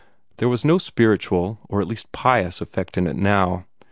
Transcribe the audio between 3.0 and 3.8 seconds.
it now.